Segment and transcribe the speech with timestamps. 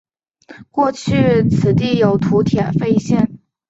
[0.71, 3.37] 过去此地有国铁废线。